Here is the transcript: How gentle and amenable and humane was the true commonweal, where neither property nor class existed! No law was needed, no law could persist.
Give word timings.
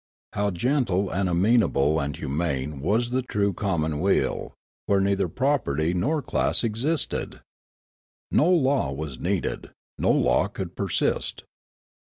How 0.33 0.49
gentle 0.49 1.11
and 1.11 1.29
amenable 1.29 1.99
and 1.99 2.15
humane 2.15 2.79
was 2.79 3.11
the 3.11 3.21
true 3.21 3.53
commonweal, 3.53 4.55
where 4.87 4.99
neither 4.99 5.27
property 5.29 5.93
nor 5.93 6.23
class 6.23 6.63
existed! 6.63 7.41
No 8.31 8.49
law 8.49 8.91
was 8.91 9.19
needed, 9.19 9.69
no 9.99 10.09
law 10.11 10.47
could 10.47 10.75
persist. 10.75 11.43